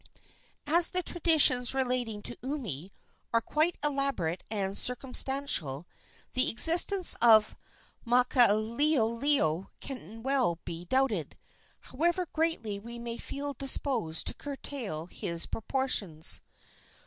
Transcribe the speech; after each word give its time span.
As 0.65 0.89
the 0.89 1.03
traditions 1.03 1.75
relating 1.75 2.23
to 2.23 2.35
Umi 2.41 2.91
are 3.31 3.39
quite 3.39 3.77
elaborate 3.83 4.43
and 4.49 4.75
circumstantial, 4.75 5.85
the 6.33 6.49
existence 6.49 7.13
of 7.21 7.55
Maukaleoleo 8.07 9.67
cannot 9.79 10.23
well 10.23 10.57
be 10.65 10.85
doubted, 10.85 11.37
however 11.81 12.25
greatly 12.33 12.79
we 12.79 12.97
may 12.97 13.17
feel 13.17 13.53
disposed 13.53 14.25
to 14.25 14.33
curtail 14.33 15.05
his 15.05 15.45
proportions. 15.45 16.41